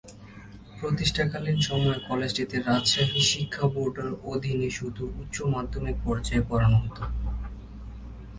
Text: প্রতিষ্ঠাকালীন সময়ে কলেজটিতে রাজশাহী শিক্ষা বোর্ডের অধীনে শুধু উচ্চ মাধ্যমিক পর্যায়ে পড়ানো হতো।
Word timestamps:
প্রতিষ্ঠাকালীন 0.77 1.57
সময়ে 1.67 1.99
কলেজটিতে 2.09 2.55
রাজশাহী 2.67 3.21
শিক্ষা 3.31 3.65
বোর্ডের 3.73 4.11
অধীনে 4.33 4.69
শুধু 4.79 5.03
উচ্চ 5.21 5.37
মাধ্যমিক 5.53 5.97
পর্যায়ে 6.05 6.43
পড়ানো 6.49 6.77
হতো। 6.83 7.03